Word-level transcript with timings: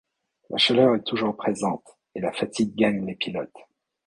La 0.49 0.57
chaleur 0.57 0.95
est 0.95 1.03
toujours 1.05 1.37
présente, 1.37 1.87
et 2.15 2.21
la 2.21 2.31
fatigue 2.31 2.73
gagne 2.73 3.05
les 3.05 3.13
pilotes. 3.13 3.55